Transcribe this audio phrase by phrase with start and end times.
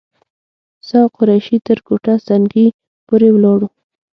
[0.87, 2.67] زه او قریشي تر کوټه سنګي
[3.07, 3.67] پورې ولاړو.